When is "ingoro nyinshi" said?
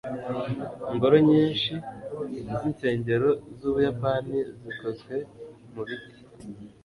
0.91-1.73